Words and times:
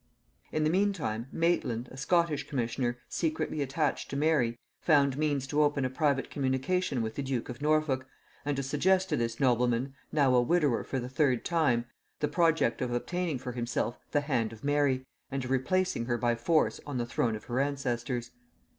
In 0.51 0.63
the 0.63 0.71
mean 0.71 0.93
time 0.93 1.27
Maitland, 1.31 1.87
a 1.91 1.95
Scottish 1.95 2.47
commissioner 2.47 2.97
secretly 3.07 3.61
attached 3.61 4.09
to 4.09 4.15
Mary, 4.15 4.57
found 4.79 5.15
means 5.15 5.45
to 5.45 5.61
open 5.61 5.85
a 5.85 5.91
private 5.91 6.31
communication 6.31 7.03
with 7.03 7.13
the 7.13 7.21
duke 7.21 7.49
of 7.49 7.61
Norfolk, 7.61 8.07
and 8.43 8.57
to 8.57 8.63
suggest 8.63 9.09
to 9.09 9.15
this 9.15 9.39
nobleman, 9.39 9.93
now 10.11 10.33
a 10.33 10.41
widower 10.41 10.83
for 10.83 10.99
the 10.99 11.07
third 11.07 11.45
time, 11.45 11.85
the 12.19 12.27
project 12.27 12.81
of 12.81 12.91
obtaining 12.91 13.37
for 13.37 13.51
himself 13.51 13.99
the 14.09 14.21
hand 14.21 14.51
of 14.51 14.63
Mary, 14.63 15.05
and 15.29 15.45
of 15.45 15.51
replacing 15.51 16.05
her 16.05 16.17
by 16.17 16.33
force 16.33 16.79
on 16.83 16.97
the 16.97 17.05
throne 17.05 17.35
of 17.35 17.43
her 17.43 17.59
ancestors. 17.59 18.31